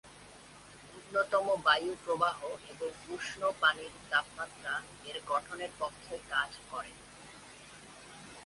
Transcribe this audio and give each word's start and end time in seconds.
ন্যূনতম 0.85 1.47
বায়ু 1.65 1.91
প্রবাহ 2.05 2.37
এবং 2.69 2.89
উষ্ণ 3.09 3.41
পানির 3.61 3.93
তাপমাত্রা 4.09 4.73
এর 5.05 5.17
গঠনের 5.27 5.71
পক্ষে 5.79 6.15
কাজ 6.29 6.51
করে। 6.71 6.91